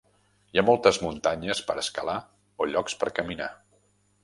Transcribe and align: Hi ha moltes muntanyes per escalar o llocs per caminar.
Hi 0.53 0.61
ha 0.61 0.63
moltes 0.69 0.97
muntanyes 1.03 1.61
per 1.69 1.77
escalar 1.83 2.17
o 2.65 2.69
llocs 2.73 2.99
per 3.05 3.13
caminar. 3.21 3.53